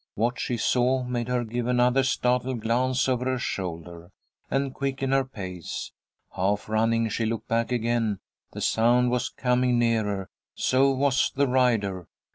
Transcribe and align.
What 0.15 0.39
she 0.39 0.57
saw 0.57 1.03
made 1.03 1.27
her 1.27 1.43
give 1.43 1.67
another 1.67 2.01
startled 2.01 2.61
glance 2.61 3.07
over 3.07 3.25
her 3.25 3.37
shoulder, 3.37 4.09
and 4.49 4.73
quicken 4.73 5.11
her 5.11 5.23
pace. 5.23 5.91
Half 6.35 6.67
running, 6.69 7.07
she 7.09 7.27
looked 7.27 7.47
back 7.47 7.71
again. 7.71 8.17
The 8.51 8.61
sound 8.61 9.11
was 9.11 9.29
coming 9.29 9.77
nearer. 9.77 10.31
So 10.55 10.89
was 10.89 11.31
the 11.35 11.47
rider. 11.47 12.07